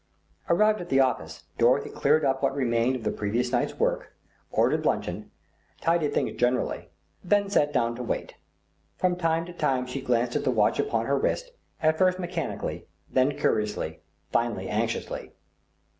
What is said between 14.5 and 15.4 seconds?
anxiously.